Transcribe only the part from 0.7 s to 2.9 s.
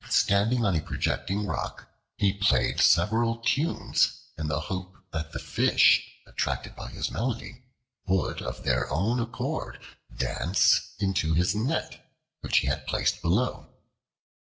a projecting rock, he played